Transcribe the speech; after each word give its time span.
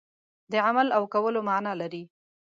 د 0.51 0.53
عمل 0.65 0.87
او 0.97 1.03
کولو 1.13 1.39
معنا 1.49 1.73
لري. 1.81 2.03